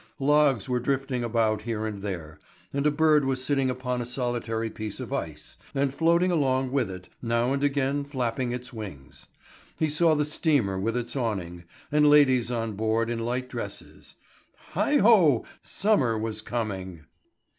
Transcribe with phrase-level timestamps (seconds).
[0.17, 2.39] Logs were drifting about here and there,
[2.73, 6.89] and a bird was sitting upon a solitary piece of ice, and floating along with
[6.89, 9.27] it, now and again flapping its wings.
[9.77, 14.15] He saw the steamer with its awning, and ladies on board in light dresses.
[14.71, 15.45] Heigh ho!
[15.61, 17.05] Summer was coming!